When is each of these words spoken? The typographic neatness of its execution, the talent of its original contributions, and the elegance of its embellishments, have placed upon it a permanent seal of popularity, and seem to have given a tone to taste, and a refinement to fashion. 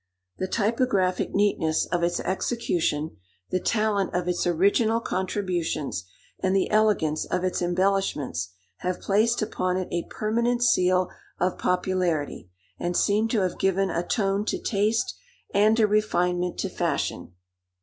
The 0.39 0.47
typographic 0.47 1.35
neatness 1.35 1.85
of 1.85 2.01
its 2.01 2.19
execution, 2.21 3.17
the 3.51 3.59
talent 3.59 4.15
of 4.15 4.27
its 4.27 4.47
original 4.47 4.99
contributions, 4.99 6.05
and 6.39 6.55
the 6.55 6.71
elegance 6.71 7.25
of 7.25 7.43
its 7.43 7.61
embellishments, 7.61 8.49
have 8.77 8.99
placed 8.99 9.43
upon 9.43 9.77
it 9.77 9.89
a 9.91 10.07
permanent 10.09 10.63
seal 10.63 11.09
of 11.39 11.59
popularity, 11.59 12.49
and 12.79 12.97
seem 12.97 13.27
to 13.27 13.41
have 13.41 13.59
given 13.59 13.91
a 13.91 14.01
tone 14.01 14.43
to 14.45 14.57
taste, 14.59 15.13
and 15.53 15.79
a 15.79 15.85
refinement 15.85 16.57
to 16.61 16.69
fashion. 16.69 17.35